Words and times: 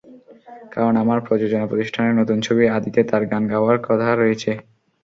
কারণ, 0.73 0.93
আমার 1.03 1.19
প্রযোজনা 1.27 1.65
প্রতিষ্ঠানের 1.67 2.17
নতুন 2.19 2.37
ছবি 2.41 2.63
আদিতে 2.69 3.01
তাঁর 3.09 3.23
গান 3.31 3.43
গাওয়ার 3.51 3.77
কথা 3.87 4.07
রয়েছে। 4.13 4.51